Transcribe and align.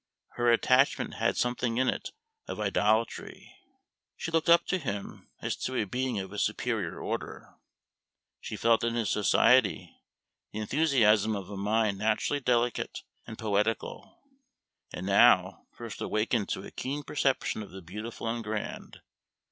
Her 0.29 0.51
attachment 0.51 1.13
had 1.13 1.37
something 1.37 1.77
in 1.77 1.87
it 1.87 2.11
of 2.47 2.59
idolatry. 2.59 3.55
She 4.17 4.31
looked 4.31 4.49
up 4.49 4.65
to 4.65 4.79
him 4.79 5.29
as 5.43 5.55
to 5.57 5.75
a 5.75 5.83
being 5.85 6.17
of 6.17 6.33
a 6.33 6.39
superior 6.39 6.99
order. 6.99 7.53
She 8.39 8.55
felt 8.55 8.83
in 8.83 8.95
his 8.95 9.11
society 9.11 9.95
the 10.51 10.57
enthusiasm 10.57 11.35
of 11.35 11.51
a 11.51 11.55
mind 11.55 11.99
naturally 11.99 12.39
delicate 12.39 13.03
and 13.27 13.37
poetical, 13.37 14.17
and 14.91 15.05
now 15.05 15.67
first 15.71 16.01
awakened 16.01 16.49
to 16.49 16.63
a 16.65 16.71
keen 16.71 17.03
perception 17.03 17.61
of 17.61 17.69
the 17.69 17.83
beautiful 17.83 18.27
and 18.27 18.43
grand. 18.43 19.01